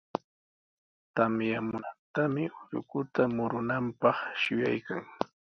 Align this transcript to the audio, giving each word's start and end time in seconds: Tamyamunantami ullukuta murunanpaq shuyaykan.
Tamyamunantami 1.15 2.43
ullukuta 2.63 3.21
murunanpaq 3.35 4.17
shuyaykan. 4.41 5.03